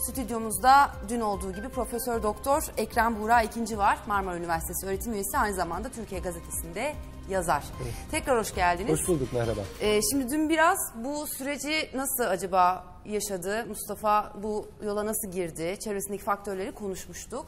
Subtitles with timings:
[0.00, 3.98] Stüdyomuzda dün olduğu gibi Profesör Doktor Ekrem Buğra ikinci var.
[4.08, 6.94] Marmara Üniversitesi öğretim üyesi aynı zamanda Türkiye Gazetesi'nde
[7.30, 7.64] yazar.
[8.10, 8.92] Tekrar hoş geldiniz.
[8.92, 9.60] Hoş bulduk merhaba.
[9.80, 13.66] Ee, şimdi dün biraz bu süreci nasıl acaba yaşadı?
[13.68, 15.76] Mustafa bu yola nasıl girdi?
[15.84, 17.46] Çevresindeki faktörleri konuşmuştuk.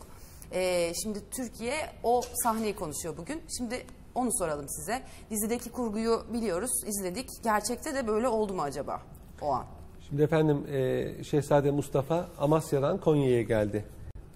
[0.53, 3.43] Ee, şimdi Türkiye o sahneyi konuşuyor bugün.
[3.59, 5.03] Şimdi onu soralım size.
[5.31, 7.29] Dizideki kurguyu biliyoruz, izledik.
[7.43, 9.03] Gerçekte de böyle oldu mu acaba
[9.41, 9.67] o an?
[10.13, 13.85] Şimdi efendim e, Şehzade Mustafa Amasya'dan Konya'ya geldi.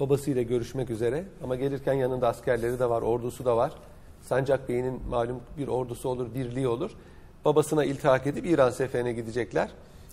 [0.01, 3.73] Babasıyla görüşmek üzere ama gelirken yanında askerleri de var, ordusu da var.
[4.23, 6.91] Sancak Bey'in malum bir ordusu olur, birliği olur.
[7.45, 9.70] Babasına iltihak edip İran seferine gidecekler.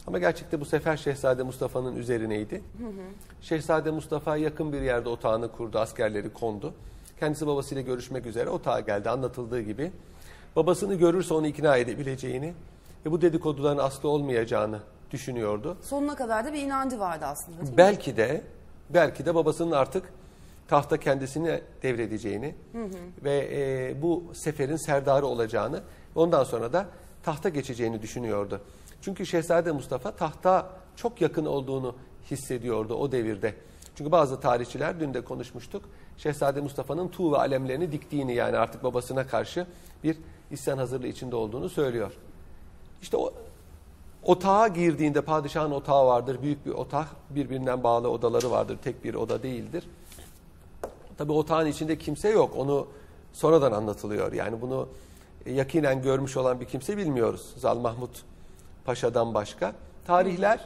[0.07, 2.61] Ama gerçekte bu sefer Şehzade Mustafa'nın üzerineydi.
[3.41, 6.73] Şehzade Mustafa yakın bir yerde otağını kurdu, askerleri kondu.
[7.19, 9.91] Kendisi babasıyla görüşmek üzere otağa geldi anlatıldığı gibi.
[10.55, 12.53] Babasını görürse onu ikna edebileceğini
[13.05, 14.79] ve bu dedikoduların aslı olmayacağını
[15.13, 15.77] düşünüyordu.
[15.81, 17.77] Sonuna kadar da bir inancı vardı aslında?
[17.77, 18.41] Belki de
[18.89, 20.13] belki de babasının artık
[20.67, 22.55] tahta kendisini devredeceğini
[23.23, 25.81] ve e, bu seferin serdarı olacağını
[26.15, 26.85] ondan sonra da
[27.23, 28.61] tahta geçeceğini düşünüyordu.
[29.01, 31.95] Çünkü Şehzade Mustafa tahta çok yakın olduğunu
[32.31, 33.55] hissediyordu o devirde.
[33.95, 35.83] Çünkü bazı tarihçiler dün de konuşmuştuk.
[36.17, 39.65] Şehzade Mustafa'nın tuğ ve alemlerini diktiğini yani artık babasına karşı
[40.03, 40.17] bir
[40.51, 42.11] isyan hazırlığı içinde olduğunu söylüyor.
[43.01, 43.33] İşte o
[44.25, 46.41] Otağa girdiğinde padişahın otağı vardır.
[46.41, 47.07] Büyük bir otak.
[47.29, 48.77] Birbirinden bağlı odaları vardır.
[48.83, 49.83] Tek bir oda değildir.
[51.17, 52.53] Tabi otağın içinde kimse yok.
[52.57, 52.87] Onu
[53.33, 54.33] sonradan anlatılıyor.
[54.33, 54.87] Yani bunu
[55.45, 57.53] yakinen görmüş olan bir kimse bilmiyoruz.
[57.57, 58.23] Zal Mahmut
[58.85, 59.73] Paşa'dan başka.
[60.05, 60.59] Tarihler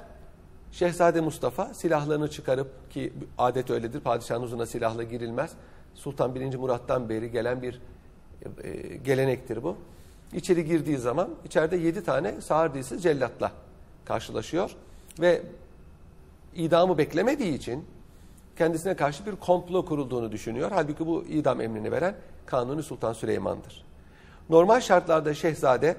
[0.71, 3.99] Şehzade Mustafa silahlarını çıkarıp ki adet öyledir.
[3.99, 5.51] Padişahın huzuruna silahla girilmez.
[5.95, 6.55] Sultan 1.
[6.55, 7.81] Murat'tan beri gelen bir
[8.63, 9.77] e, gelenektir bu.
[10.33, 13.51] İçeri girdiği zaman içeride yedi tane sağır dilsiz cellatla
[14.05, 14.75] karşılaşıyor
[15.19, 15.41] ve
[16.55, 17.85] idamı beklemediği için
[18.57, 20.71] kendisine karşı bir komplo kurulduğunu düşünüyor.
[20.73, 23.85] Halbuki bu idam emrini veren Kanuni Sultan Süleyman'dır.
[24.49, 25.97] Normal şartlarda şehzade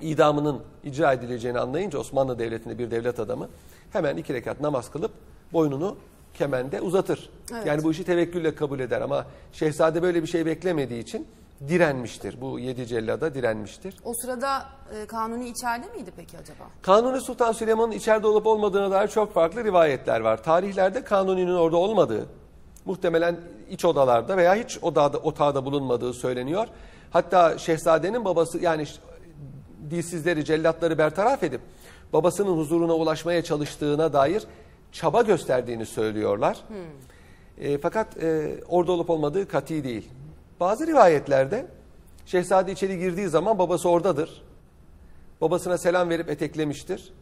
[0.00, 3.48] idamının icra edileceğini anlayınca Osmanlı Devleti'nde bir devlet adamı
[3.92, 5.10] hemen iki rekat namaz kılıp
[5.52, 5.96] boynunu
[6.34, 7.30] kemende uzatır.
[7.52, 7.66] Evet.
[7.66, 11.26] Yani bu işi tevekkülle kabul eder ama şehzade böyle bir şey beklemediği için
[11.68, 12.40] direnmiştir.
[12.40, 13.94] Bu yedi cellada direnmiştir.
[14.04, 16.64] O sırada e, Kanuni içeride miydi peki acaba?
[16.82, 20.42] Kanuni Sultan Süleyman'ın içeride olup olmadığına dair çok farklı rivayetler var.
[20.42, 22.26] Tarihlerde Kanuni'nin orada olmadığı,
[22.84, 23.40] muhtemelen
[23.70, 26.66] iç odalarda veya hiç odada, otağda bulunmadığı söyleniyor.
[27.10, 28.86] Hatta şehzadenin babası yani
[29.90, 31.60] dilsizleri, cellatları bertaraf edip
[32.12, 34.42] babasının huzuruna ulaşmaya çalıştığına dair
[34.92, 36.58] çaba gösterdiğini söylüyorlar.
[37.58, 40.10] E, fakat e, orada olup olmadığı kati değil.
[40.62, 41.66] Bazı rivayetlerde
[42.26, 44.42] şehzade içeri girdiği zaman babası oradadır.
[45.40, 47.12] Babasına selam verip eteklemiştir.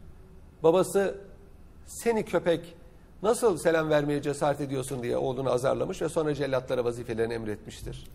[0.62, 1.14] Babası
[1.86, 2.74] seni köpek
[3.22, 8.10] nasıl selam vermeye cesaret ediyorsun diye oğlunu azarlamış ve sonra cellatlara vazifelerini emretmiştir.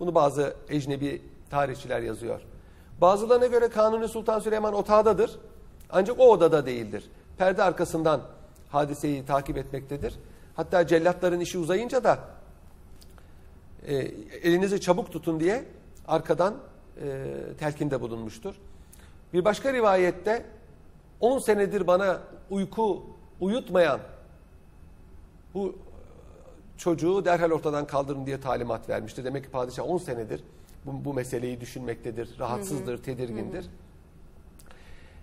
[0.00, 2.40] Bunu bazı ecnebi tarihçiler yazıyor.
[3.00, 5.38] Bazılarına göre Kanuni Sultan Süleyman otağdadır.
[5.90, 7.10] Ancak o odada değildir.
[7.38, 8.20] Perde arkasından
[8.68, 10.14] hadiseyi takip etmektedir.
[10.54, 12.35] Hatta cellatların işi uzayınca da
[13.86, 13.94] e,
[14.42, 15.64] elinizi çabuk tutun diye
[16.08, 16.54] arkadan
[17.02, 17.26] e,
[17.58, 18.54] telkinde bulunmuştur.
[19.32, 20.44] Bir başka rivayette
[21.20, 22.20] 10 senedir bana
[22.50, 23.02] uyku
[23.40, 24.00] uyutmayan
[25.54, 25.76] bu
[26.76, 29.24] çocuğu derhal ortadan kaldırın diye talimat vermiştir.
[29.24, 30.42] Demek ki padişah 10 senedir
[30.86, 33.66] bu, bu meseleyi düşünmektedir, rahatsızdır, tedirgindir.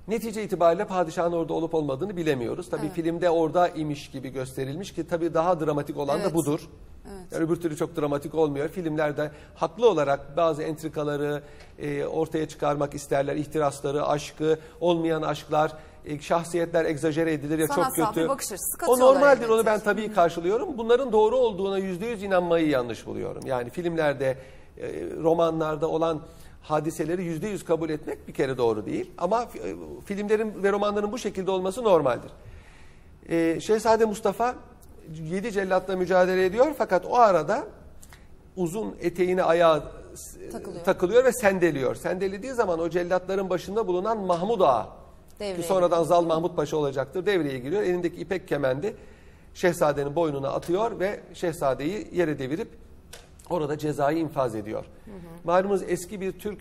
[0.08, 2.70] Netice itibariyle padişahın orada olup olmadığını bilemiyoruz.
[2.70, 2.96] Tabii Evet.
[2.96, 6.32] filmde orada imiş gibi gösterilmiş ki tabii daha dramatik olan Evet.
[6.32, 6.70] da budur.
[7.12, 7.32] Evet.
[7.32, 8.70] Yani öbür türlü çok dramatik olmuyor.
[8.70, 11.44] Filmlerde haklı olarak bazı entrikaları
[11.80, 13.36] e, ortaya çıkarmak isterler.
[13.36, 15.74] İhtirasları, aşkı, olmayan aşklar,
[16.06, 18.24] e, şahsiyetler egzajere edilir ya Sanatsal çok kötü.
[18.24, 20.78] bir bakış açısı o normaldir onu ben tabii karşılıyorum.
[20.78, 23.46] Bunların doğru olduğuna yüzde yüz inanmayı yanlış buluyorum.
[23.46, 24.38] Yani filmlerde,
[24.78, 24.88] e,
[25.24, 26.22] romanlarda olan
[26.62, 29.12] hadiseleri yüzde yüz kabul etmek bir kere doğru değil.
[29.18, 29.48] Ama e,
[30.06, 32.32] filmlerin ve romanların bu şekilde olması normaldir.
[33.30, 34.56] Ee, Şehzade Mustafa
[35.32, 37.64] yedi cellatla mücadele ediyor fakat o arada
[38.56, 39.84] uzun eteğine ayağı
[40.52, 40.84] Takılıyor.
[40.84, 41.96] takılıyor ve sendeliyor.
[41.96, 44.90] Sendelediği zaman o cellatların başında bulunan Mahmud Ağa
[45.40, 47.82] Devreye ki sonradan Zal Mahmut Paşa olacaktır devreye giriyor.
[47.82, 48.96] Elindeki ipek kemendi
[49.54, 52.68] şehzadenin boynuna atıyor ve şehzadeyi yere devirip
[53.50, 54.86] orada cezayı infaz ediyor.
[55.44, 56.60] Malumunuz eski bir Türk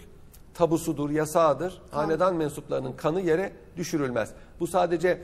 [0.55, 1.83] tabusudur, yasağıdır.
[1.91, 4.31] Hanedan mensuplarının kanı yere düşürülmez.
[4.61, 5.21] Bu sadece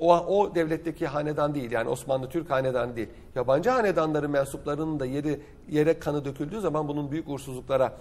[0.00, 3.08] o, o devletteki hanedan değil yani Osmanlı Türk hanedanı değil.
[3.34, 7.92] Yabancı hanedanların mensuplarının da yeri, yere kanı döküldüğü zaman bunun büyük uğursuzluklara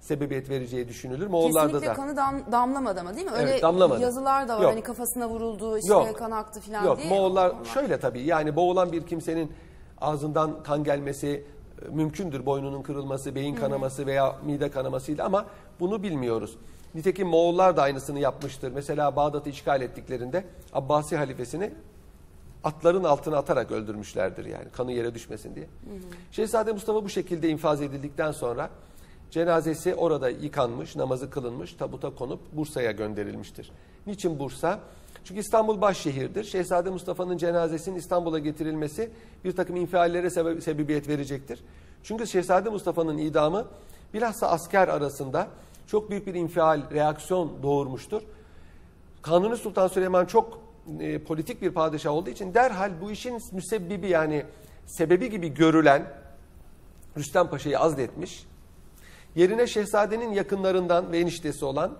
[0.00, 1.26] sebebiyet vereceği düşünülür.
[1.26, 1.94] Moğollarda Kesinlikle da.
[1.94, 3.32] kanı dam, damlamadı ama değil mi?
[3.32, 4.00] Öyle Evet, damlamadı.
[4.02, 4.72] yazılar da var Yok.
[4.72, 6.18] hani kafasına vuruldu işte Yok.
[6.18, 7.08] kan aktı falan Yok diye.
[7.08, 9.52] Moğollar Onlar- şöyle tabii yani boğulan bir kimsenin
[10.00, 11.44] ağzından kan gelmesi
[11.82, 12.46] e, mümkündür.
[12.46, 15.44] Boynunun kırılması, beyin kanaması veya mide kanamasıyla ama
[15.80, 16.56] bunu bilmiyoruz.
[16.94, 18.72] Nitekim Moğollar da aynısını yapmıştır.
[18.72, 21.72] Mesela Bağdat'ı işgal ettiklerinde Abbasi halifesini
[22.64, 25.66] atların altına atarak öldürmüşlerdir yani kanı yere düşmesin diye.
[26.30, 28.70] Şehzade Mustafa bu şekilde infaz edildikten sonra
[29.30, 33.72] cenazesi orada yıkanmış, namazı kılınmış, tabuta konup Bursa'ya gönderilmiştir.
[34.06, 34.80] Niçin Bursa?
[35.24, 36.44] Çünkü İstanbul başşehirdir.
[36.44, 39.10] Şehzade Mustafa'nın cenazesinin İstanbul'a getirilmesi
[39.44, 41.64] bir takım infiallere sebe- sebebiyet verecektir.
[42.02, 43.66] Çünkü Şehzade Mustafa'nın idamı
[44.14, 45.48] bilhassa asker arasında
[45.86, 48.22] çok büyük bir infial, reaksiyon doğurmuştur.
[49.22, 50.60] Kanuni Sultan Süleyman çok
[51.00, 54.44] e, politik bir padişah olduğu için derhal bu işin müsebbibi yani
[54.86, 56.06] sebebi gibi görülen
[57.16, 58.46] Rüstem Paşa'yı azletmiş.
[59.34, 61.92] Yerine şehzadenin yakınlarından ve eniştesi olan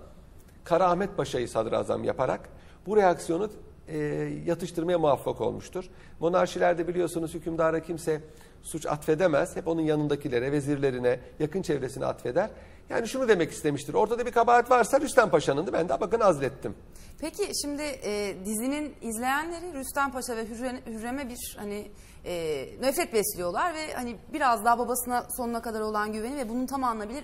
[0.65, 2.49] Kara Ahmet Paşa'yı sadrazam yaparak
[2.87, 3.50] bu reaksiyonu
[3.88, 3.99] e,
[4.47, 5.85] yatıştırmaya muvaffak olmuştur.
[6.21, 8.21] Monarşilerde biliyorsunuz hükümdara kimse
[8.62, 9.56] suç atfedemez.
[9.56, 12.50] Hep onun yanındakilere, vezirlerine, yakın çevresine atfeder.
[12.91, 13.94] Yani şunu demek istemiştir.
[13.94, 15.73] Ortada bir kabahat varsa Rüstem Paşa'nındı.
[15.73, 16.75] Ben de bakın azlettim.
[17.21, 21.91] Peki şimdi e, dizinin izleyenleri Rüstem Paşa ve Hürre- Hürrem'e bir hani
[22.25, 26.85] e, nefret besliyorlar ve hani biraz daha babasına sonuna kadar olan güveni ve bunun tam
[26.85, 27.23] anlamıyla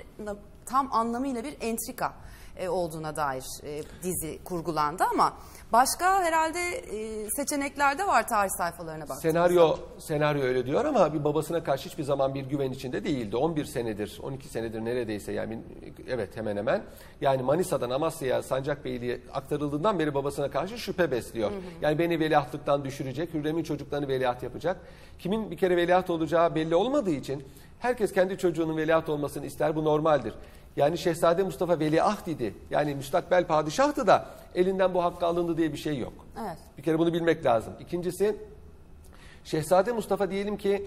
[0.66, 2.12] tam anlamıyla bir entrika
[2.56, 5.32] e, olduğuna dair e, dizi kurgulandı ama
[5.72, 9.18] başka herhalde e, seçenekler de var tarih sayfalarına bak.
[9.22, 13.36] Senaryo senaryo öyle diyor ama bir babasına karşı hiçbir zaman bir güven içinde değildi.
[13.36, 15.58] 11 senedir, 12 senedir neredeyse yani
[16.08, 16.82] evet hemen hemen.
[17.20, 21.50] Yani Manisa'dan Amasya'ya Sancakbeyli'ye aktarıldığından beri babasına karşı şüphe besliyor.
[21.82, 24.76] Yani beni veliahtlıktan düşürecek, Hürrem'in çocuklarını veliaht yapacak.
[25.18, 27.44] Kimin bir kere veliaht olacağı belli olmadığı için
[27.78, 29.76] herkes kendi çocuğunun veliaht olmasını ister.
[29.76, 30.34] Bu normaldir.
[30.76, 32.54] Yani Şehzade Mustafa veliaht idi.
[32.70, 36.12] Yani müstakbel padişahtı da elinden bu hakkı alındı diye bir şey yok.
[36.40, 36.58] Evet.
[36.78, 37.72] Bir kere bunu bilmek lazım.
[37.80, 38.36] İkincisi
[39.44, 40.86] Şehzade Mustafa diyelim ki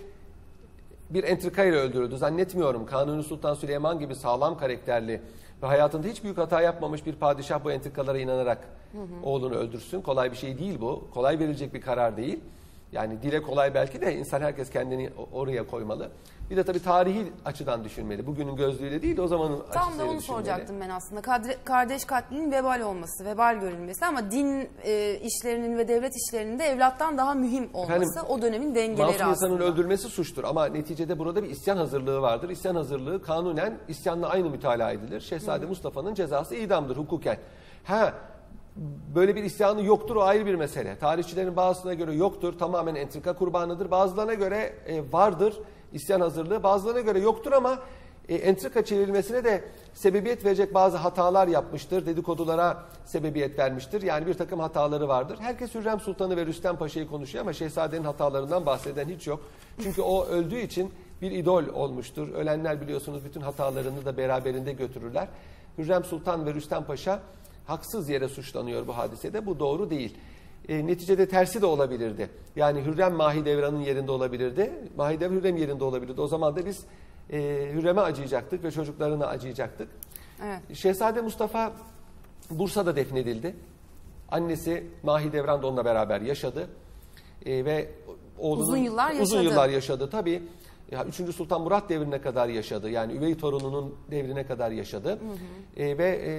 [1.10, 2.18] bir entrikayla öldürüldü.
[2.18, 5.22] Zannetmiyorum Kanuni Sultan Süleyman gibi sağlam karakterli
[5.64, 8.68] ve hayatında hiç büyük hata yapmamış bir padişah bu entrikalara inanarak
[9.24, 10.02] oğlunu öldürsün.
[10.02, 11.08] Kolay bir şey değil bu.
[11.14, 12.40] Kolay verilecek bir karar değil.
[12.96, 16.12] Yani dile kolay belki de insan herkes kendini oraya koymalı.
[16.50, 18.28] Bir de tabii tarihi açıdan düşünmeli.
[18.28, 20.22] Bugünün gözlüğüyle değil de o zamanın Tam da açısıyla onu düşünmeli.
[20.46, 21.22] soracaktım ben aslında.
[21.22, 26.64] Kadre- kardeş katlinin vebal olması, vebal görülmesi ama din e, işlerinin ve devlet işlerinin de
[26.64, 29.64] evlattan daha mühim olması Efendim, o dönemin dengeleri Masum insanın aslında.
[29.64, 32.50] öldürülmesi suçtur ama neticede burada bir isyan hazırlığı vardır.
[32.50, 35.22] İsyan hazırlığı kanunen isyanla aynı mütalaa edilir.
[35.22, 37.38] Şehzade Mustafa'nın cezası idamdır hukuken.
[37.84, 38.14] Ha
[39.16, 40.98] böyle bir isyanı yoktur o ayrı bir mesele.
[40.98, 43.92] Tarihçilerin bazısına göre yoktur tamamen entrika kurbanıdır.
[43.92, 45.54] Bazılarına göre e, vardır
[45.94, 46.64] isyan hazırlığı.
[46.64, 47.80] Bazılarına göre yoktur ama
[48.30, 49.64] e, entrika çevrilmesine de
[49.94, 52.06] sebebiyet verecek bazı hatalar yapmıştır.
[52.06, 54.02] Dedikodulara sebebiyet vermiştir.
[54.02, 55.38] Yani bir takım hataları vardır.
[55.40, 59.40] Herkes Hürrem Sultan'ı ve Rüstem Paşa'yı konuşuyor ama şehzadenin hatalarından bahseden hiç yok.
[59.84, 60.92] Çünkü o öldüğü için
[61.22, 62.34] bir idol olmuştur.
[62.34, 65.28] Ölenler biliyorsunuz bütün hatalarını da beraberinde götürürler.
[65.78, 67.20] Hürrem Sultan ve Rüstem Paşa
[67.66, 69.46] haksız yere suçlanıyor bu hadisede.
[69.46, 70.18] Bu doğru değil.
[70.70, 72.30] E, neticede tersi de olabilirdi.
[72.56, 74.74] Yani Hürrem Mahidevran'ın yerinde olabilirdi.
[74.98, 76.22] Mahidevran Hürrem yerinde olabilirdi.
[76.22, 76.84] O zaman da biz
[77.32, 79.88] e, Hürrem'e acıyacaktık ve çocuklarına acıyacaktık.
[80.46, 80.78] Evet.
[80.78, 81.74] Şehzade Mustafa
[82.50, 83.56] Bursa'da defnedildi.
[84.32, 86.68] Annesi Mahidevran da onunla beraber yaşadı.
[87.46, 87.92] E, ve
[88.40, 89.44] oğlunun Uzun yıllar Uzun yaşadı.
[89.44, 90.44] yıllar yaşadı tabii.
[90.92, 91.36] Ya 3.
[91.36, 92.90] Sultan Murat devrine kadar yaşadı.
[92.90, 95.20] Yani üvey torununun devrine kadar yaşadı.
[95.78, 96.34] E, ve e,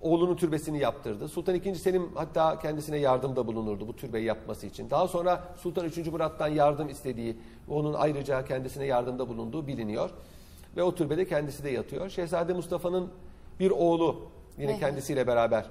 [0.00, 1.28] oğlunun türbesini yaptırdı.
[1.28, 1.74] Sultan II.
[1.74, 4.90] Selim hatta kendisine yardımda bulunurdu bu türbeyi yapması için.
[4.90, 6.10] Daha sonra Sultan III.
[6.10, 7.36] Murat'tan yardım istediği,
[7.68, 10.10] onun ayrıca kendisine yardımda bulunduğu biliniyor.
[10.76, 12.08] Ve o türbede kendisi de yatıyor.
[12.08, 13.08] Şehzade Mustafa'nın
[13.60, 14.20] bir oğlu
[14.58, 14.80] yine Evet.
[14.80, 15.64] kendisiyle beraber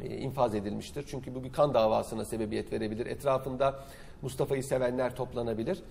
[0.00, 1.04] e, infaz edilmiştir.
[1.08, 3.06] Çünkü bu bir kan davasına sebebiyet verebilir.
[3.06, 3.84] Etrafında
[4.22, 5.82] Mustafa'yı sevenler toplanabilir.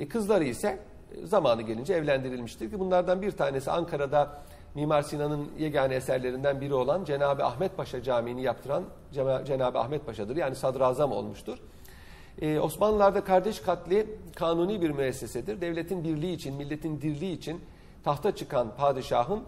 [0.00, 0.78] E, kızları ise
[1.22, 4.42] e, zamanı gelince evlendirilmiştir ki bunlardan bir tanesi Ankara'da
[4.78, 10.36] Mimar Sinan'ın yegane eserlerinden biri olan Cenab-ı Ahmet Paşa Camii'ni yaptıran Cena- Cenab-ı Ahmet Paşa'dır.
[10.36, 11.58] Yani sadrazam olmuştur.
[12.42, 14.06] Ee, Osmanlılar'da kardeş katli
[14.36, 15.60] kanuni bir müessesedir.
[15.60, 17.60] Devletin birliği için, milletin dirliği için
[18.04, 19.40] tahta çıkan padişahın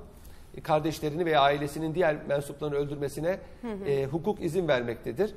[0.57, 3.39] e, kardeşlerini veya ailesinin diğer mensuplarını öldürmesine
[3.87, 5.35] e, hukuk izin vermektedir.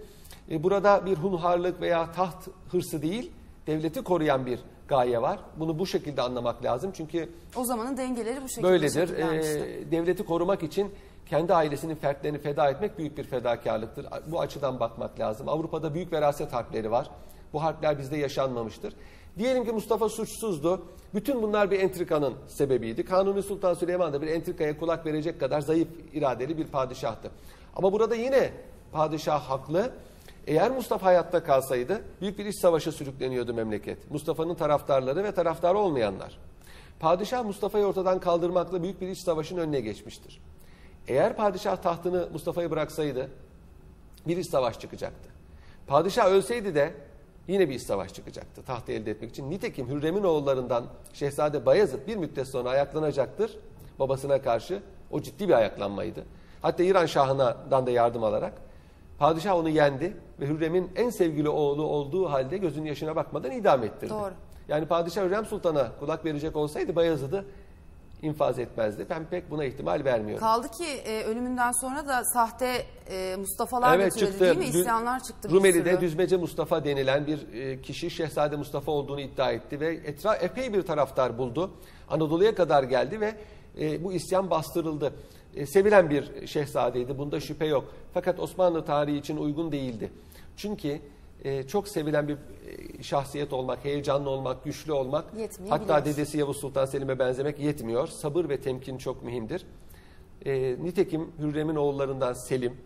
[0.52, 3.32] E, burada bir hunharlık veya taht hırsı değil,
[3.68, 5.40] devleti koruyan bir gaye var.
[5.60, 6.92] Bunu bu şekilde anlamak lazım.
[6.96, 9.18] Çünkü O zamanın dengeleri bu şekilde böyledir.
[9.18, 10.92] Ee, devleti korumak için
[11.25, 14.06] kendi ailesinin fertlerini feda etmek büyük bir fedakarlıktır.
[14.28, 15.50] Bu açıdan bakmak lazım.
[15.50, 17.10] Avrupa'da büyük veraset harpleri var.
[17.54, 18.94] Bu harpler bizde yaşanmamıştır.
[19.38, 20.86] Diyelim ki Mustafa suçsuzdu.
[21.13, 23.06] Bütün bunlar bir entrikanın sebebiydi.
[23.06, 27.32] Kanuni Sultan Süleyman da bir entrikaya kulak verecek kadar zayıf iradeli bir padişahtı.
[27.75, 28.52] Ama burada yine
[28.92, 29.92] padişah haklı.
[30.48, 34.12] Eğer Mustafa hayatta kalsaydı büyük bir iç savaşa sürükleniyordu memleket.
[34.12, 36.40] Mustafa'nın taraftarları ve taraftarı olmayanlar.
[37.00, 40.42] Padişah Mustafa'yı ortadan kaldırmakla büyük bir iç savaşın önüne geçmiştir.
[41.08, 43.30] Eğer padişah tahtını Mustafa'ya bıraksaydı
[44.28, 45.30] bir iç savaş çıkacaktı.
[45.88, 46.94] Padişah ölseydi de
[47.48, 49.52] yine bir iç savaş çıkacaktı tahtı elde etmek için.
[49.52, 53.58] Nitekim Hürrem'in oğullarından Şehzade Bayezid bir müddet sonra ayaklanacaktır
[54.00, 54.82] babasına karşı.
[55.12, 56.24] O ciddi bir ayaklanmaydı.
[56.62, 58.54] Hatta İran Şahı'ndan da yardım alarak
[59.24, 64.10] padişah onu yendi ve Hürrem'in en sevgili oğlu olduğu halde gözünün yaşına bakmadan idam ettirdi.
[64.10, 64.34] Doğru.
[64.68, 67.44] Yani padişah Hürrem Sultan'a kulak verecek olsaydı Bayezid'i
[68.22, 69.06] infaz etmezdi.
[69.10, 70.39] Ben pek buna ihtimal vermiyorum.
[70.39, 74.46] Kaldı ki e, ölümünden sonra da sahte e, Mustafa'lar Evet türedi çıktı.
[74.46, 74.65] değil mi?
[74.65, 76.01] İsyanlar çıktı Rumeli'de.
[76.01, 80.82] Düzmece Mustafa denilen bir e, kişi Şehzade Mustafa olduğunu iddia etti ve etra epey bir
[80.82, 81.72] taraftar buldu.
[82.10, 83.36] Anadolu'ya kadar geldi ve
[83.80, 85.13] e, bu isyan bastırıldı.
[85.56, 87.18] E, sevilen bir şehzadeydi.
[87.18, 87.94] Bunda şüphe yok.
[88.14, 90.12] Fakat Osmanlı tarihi için uygun değildi.
[90.58, 91.00] Çünkü
[91.44, 95.26] e, çok sevilen bir e, şahsiyet olmak, heyecanlı olmak, güçlü olmak,
[95.70, 98.08] hatta dedesi Yavuz Sultan Selim'e benzemek yetmiyor.
[98.08, 99.66] Sabır ve temkin çok mühimdir.
[100.46, 102.78] E, nitekim Hürrem'in oğullarından Selim,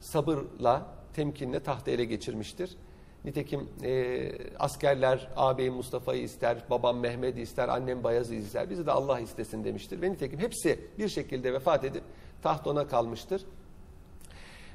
[0.00, 2.76] sabırla, temkinle tahtı ele geçirmiştir.
[3.24, 9.20] Nitekim e, askerler ağabeyim Mustafa'yı ister, babam Mehmet'i ister, annem Bayaz'ı ister, bizi de Allah
[9.20, 10.02] istesin demiştir.
[10.02, 12.02] Ve nitekim hepsi bir şekilde vefat edip
[12.42, 13.44] taht ona kalmıştır.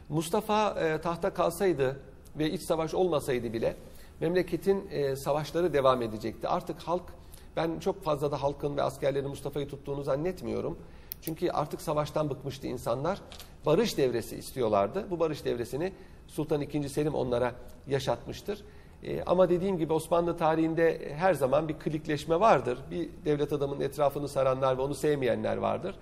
[0.10, 2.00] Mustafa e, tahta kalsaydı
[2.38, 3.76] ve iç savaş olmasaydı bile
[4.20, 6.48] memleketin e, savaşları devam edecekti.
[6.48, 7.04] Artık halk,
[7.56, 10.78] ben çok fazla da halkın ve askerlerin Mustafa'yı tuttuğunu zannetmiyorum.
[11.22, 13.22] Çünkü artık savaştan bıkmıştı insanlar.
[13.66, 15.06] Barış devresi istiyorlardı.
[15.10, 15.94] Bu barış devresini
[16.28, 16.90] Sultan II.
[16.90, 17.52] Selim onlara
[17.88, 18.64] yaşatmıştır.
[19.04, 22.80] E, ama dediğim gibi Osmanlı tarihinde her zaman bir klikleşme vardır.
[22.92, 25.96] Bir devlet adamının etrafını saranlar ve onu sevmeyenler vardır.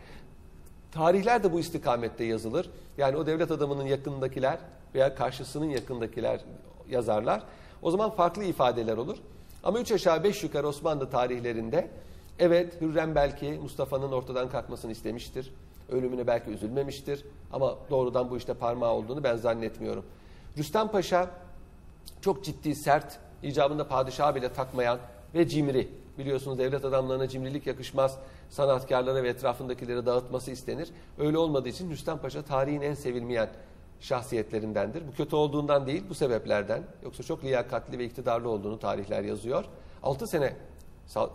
[0.91, 2.69] Tarihler de bu istikamette yazılır.
[2.97, 4.59] Yani o devlet adamının yakındakiler
[4.95, 6.39] veya karşısının yakındakiler
[6.89, 7.43] yazarlar.
[7.81, 9.17] O zaman farklı ifadeler olur.
[9.63, 11.89] Ama üç aşağı beş yukarı Osmanlı tarihlerinde
[12.39, 15.53] evet Hürrem belki Mustafa'nın ortadan kalkmasını istemiştir.
[15.89, 17.25] Ölümüne belki üzülmemiştir.
[17.53, 20.05] Ama doğrudan bu işte parmağı olduğunu ben zannetmiyorum.
[20.57, 21.29] Rüstem Paşa
[22.21, 24.99] çok ciddi, sert, icabında padişahı bile takmayan
[25.35, 25.87] ve cimri.
[26.17, 28.17] Biliyorsunuz devlet adamlarına cimrilik yakışmaz.
[28.49, 30.89] Sanatkarlara ve etrafındakilere dağıtması istenir.
[31.19, 33.49] Öyle olmadığı için Rüstem Paşa tarihin en sevilmeyen
[33.99, 35.07] şahsiyetlerindendir.
[35.07, 36.83] Bu kötü olduğundan değil, bu sebeplerden.
[37.03, 39.65] Yoksa çok liyakatli ve iktidarlı olduğunu tarihler yazıyor.
[40.03, 40.53] 6 sene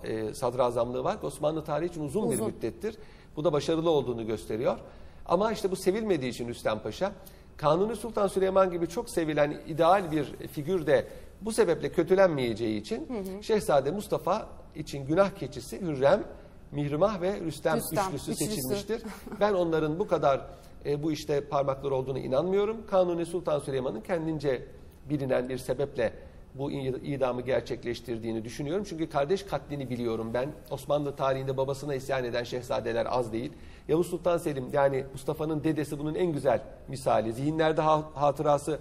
[0.04, 1.16] e, sadrazamlığı var.
[1.22, 2.46] Osmanlı tarihi için uzun, bir Uzun.
[2.46, 2.96] müddettir.
[3.36, 4.78] Bu da başarılı olduğunu gösteriyor.
[5.26, 7.12] Ama işte bu sevilmediği için Rüstem Paşa,
[7.56, 11.06] Kanuni Sultan Süleyman gibi çok sevilen ideal bir figür de
[11.40, 13.08] bu sebeple kötülenmeyeceği için
[13.42, 16.24] Şehzade Mustafa için günah keçisi Hürrem,
[16.72, 18.50] Mihrimah ve Rüstem, Rüstem, üçlüsü üçlüsü.
[18.50, 19.02] seçilmiştir.
[19.40, 20.40] ben onların bu kadar
[20.84, 22.86] e, bu işte parmakları olduğunu inanmıyorum.
[22.86, 24.66] Kanuni Sultan Süleyman'ın kendince
[25.08, 26.12] bilinen bir sebeple
[26.54, 28.84] bu idamı gerçekleştirdiğini düşünüyorum.
[28.88, 30.48] Çünkü kardeş katlini biliyorum ben.
[30.70, 33.52] Osmanlı tarihinde babasına isyan eden şehzadeler az değil.
[33.88, 37.32] Yavuz Sultan Selim yani Mustafa'nın dedesi bunun en güzel misali.
[37.32, 38.80] Zihinlerde ha- hatırası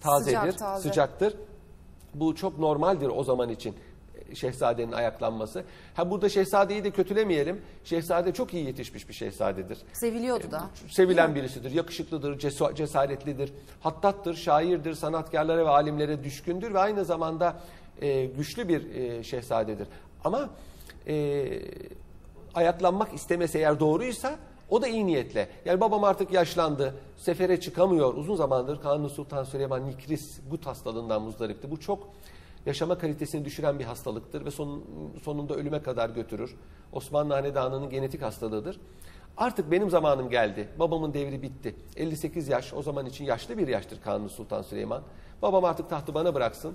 [0.00, 0.88] tazedir, Sıcak, taze.
[0.88, 1.34] sıcaktır.
[2.14, 3.74] Bu çok normaldir o zaman için
[4.34, 5.64] şehzadenin ayaklanması.
[5.94, 7.60] Ha burada şehzadeyi de kötülemeyelim.
[7.84, 9.78] Şehzade çok iyi yetişmiş bir şehzadedir.
[9.92, 10.62] Seviliyordu da.
[10.88, 12.38] Sevilen birisidir, yakışıklıdır,
[12.74, 17.56] cesaretlidir, hattattır, şairdir, sanatkarlara ve alimlere düşkündür ve aynı zamanda
[18.00, 19.88] e, güçlü bir e, şehzadedir.
[20.24, 20.50] Ama
[21.06, 21.46] e,
[22.54, 24.38] ayaklanmak istemesi eğer doğruysa
[24.70, 25.48] o da iyi niyetle.
[25.64, 28.14] Yani babam artık yaşlandı, sefere çıkamıyor.
[28.14, 31.70] Uzun zamandır Kanuni Sultan Süleyman Nikris gut hastalığından muzdaripti.
[31.70, 32.08] Bu çok
[32.66, 34.84] yaşama kalitesini düşüren bir hastalıktır ve son,
[35.22, 36.56] sonunda ölüme kadar götürür.
[36.92, 38.80] Osmanlı Hanedanı'nın genetik hastalığıdır.
[39.36, 40.68] Artık benim zamanım geldi.
[40.78, 41.74] Babamın devri bitti.
[41.96, 45.02] 58 yaş o zaman için yaşlı bir yaştır Kanuni Sultan Süleyman.
[45.42, 46.74] Babam artık tahtı bana bıraksın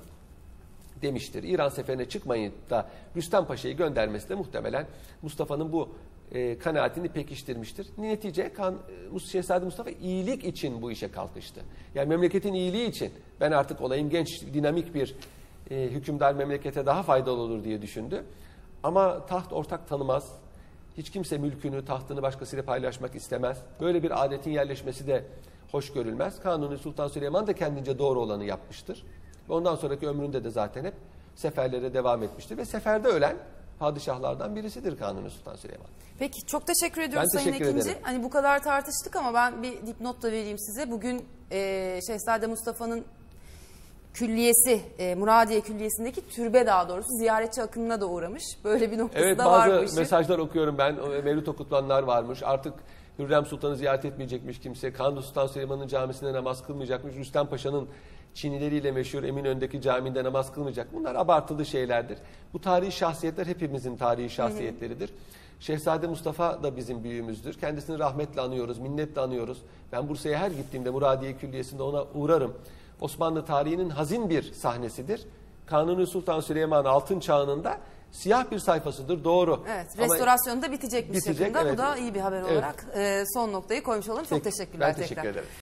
[1.02, 1.44] demiştir.
[1.44, 4.88] İran seferine çıkmayın da Rüstem Paşa'yı göndermesi de muhtemelen
[5.22, 5.90] Mustafa'nın bu
[6.32, 7.88] e, kanaatini pekiştirmiştir.
[7.98, 8.76] Netice kan,
[9.16, 11.62] e, Şehzade Mustafa iyilik için bu işe kalkıştı.
[11.96, 13.12] Yani memleketin iyiliği için
[13.42, 15.16] ben artık olayım genç, dinamik bir
[15.72, 18.24] e, hükümdar memlekete daha faydalı olur diye düşündü.
[18.84, 20.32] Ama taht ortak tanımaz.
[20.98, 23.58] Hiç kimse mülkünü, tahtını başkasıyla paylaşmak istemez.
[23.82, 25.26] Böyle bir adetin yerleşmesi de
[25.72, 26.40] hoş görülmez.
[26.40, 29.06] Kanuni Sultan Süleyman da kendince doğru olanı yapmıştır.
[29.50, 30.94] Ve ondan sonraki ömründe de zaten hep
[31.36, 32.58] seferlere devam etmiştir.
[32.58, 33.38] Ve seferde ölen
[33.80, 35.88] padişahlardan birisidir Kanuni Sultan Süleyman.
[36.20, 37.90] Peki çok teşekkür ediyoruz Ben Sayın teşekkür Ekinci.
[37.90, 38.02] ederim.
[38.04, 40.92] Hani bu kadar tartıştık ama ben bir dipnot da vereyim size.
[40.92, 43.06] Bugün e, Şehzade Mustafa'nın
[44.16, 48.44] külliyesi, e, Muradiye Külliyesi'ndeki türbe daha doğrusu ziyaretçi akınına da uğramış.
[48.64, 50.96] Böyle bir noktası Evet da var bu bazı mesajlar okuyorum ben.
[51.24, 52.44] Mevlüt okutulanlar varmış.
[52.44, 52.74] Artık
[53.20, 54.94] Hürrem Sultan'ı ziyaret etmeyecekmiş kimse.
[54.94, 57.16] Kanuni Sultan Süleyman'ın camisinde namaz kılmayacakmış.
[57.16, 57.88] Rüstem Paşa'nın
[58.34, 60.88] Çinileriyle meşhur Eminönü'ndeki camide namaz kılmayacak.
[60.94, 62.18] Bunlar abartılı şeylerdir.
[62.54, 65.10] Bu tarihi şahsiyetler hepimizin tarihi şahsiyetleridir.
[65.60, 67.54] Şehzade Mustafa da bizim büyüğümüzdür.
[67.54, 69.62] Kendisini rahmetle anıyoruz, minnetle anıyoruz.
[69.92, 72.54] Ben Bursa'ya her gittiğimde Muradiye Külliyesi'nde ona uğrarım.
[73.02, 75.26] Osmanlı tarihinin hazin bir sahnesidir.
[75.66, 77.78] Kanuni Sultan Süleyman altın çağında
[78.12, 79.64] siyah bir sayfasıdır doğru.
[79.70, 81.62] Evet, Ama- restorasyonu da bitecekmiş Bitecek, yakında.
[81.62, 81.74] evet.
[81.74, 82.52] Bu da iyi bir haber Evet.
[82.52, 84.26] olarak e, son noktayı koymuş olalım.
[84.26, 85.32] Çok teşekkürler ben teşekkür tekrar.
[85.32, 85.48] ederim.